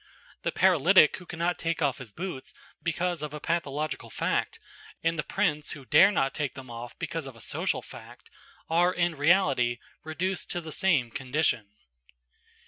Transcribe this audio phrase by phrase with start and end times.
[0.41, 4.59] The paralytic who cannot take off his boots because of a pathological fact,
[5.03, 8.31] and the prince who dare not take them off because of a social fact,
[8.67, 11.75] are in reality reduced to the same condition.